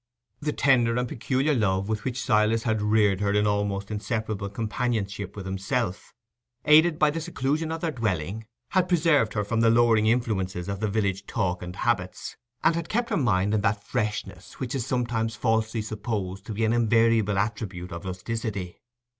The 0.39 0.51
tender 0.51 0.95
and 0.97 1.07
peculiar 1.07 1.53
love 1.53 1.87
with 1.87 2.03
which 2.05 2.23
Silas 2.23 2.63
had 2.63 2.81
reared 2.81 3.21
her 3.21 3.33
in 3.33 3.45
almost 3.45 3.91
inseparable 3.91 4.49
companionship 4.49 5.35
with 5.35 5.45
himself, 5.45 6.15
aided 6.65 6.97
by 6.97 7.11
the 7.11 7.21
seclusion 7.21 7.71
of 7.71 7.81
their 7.81 7.91
dwelling, 7.91 8.47
had 8.69 8.87
preserved 8.89 9.33
her 9.33 9.43
from 9.43 9.61
the 9.61 9.69
lowering 9.69 10.07
influences 10.07 10.67
of 10.67 10.79
the 10.79 10.89
village 10.89 11.27
talk 11.27 11.61
and 11.61 11.75
habits, 11.75 12.35
and 12.63 12.73
had 12.73 12.89
kept 12.89 13.11
her 13.11 13.15
mind 13.17 13.53
in 13.53 13.61
that 13.61 13.83
freshness 13.83 14.59
which 14.59 14.73
is 14.73 14.83
sometimes 14.87 15.35
falsely 15.35 15.83
supposed 15.83 16.47
to 16.47 16.53
be 16.53 16.65
an 16.65 16.73
invariable 16.73 17.37
attribute 17.37 17.91
of 17.91 18.03
rusticity. 18.03 18.81